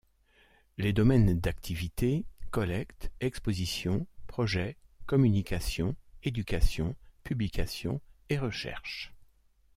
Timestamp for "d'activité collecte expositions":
1.39-4.07